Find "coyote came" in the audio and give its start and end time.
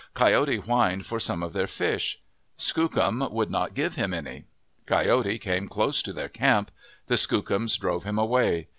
4.87-5.67